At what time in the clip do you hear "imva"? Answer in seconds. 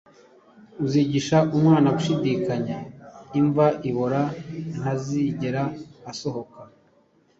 3.39-3.67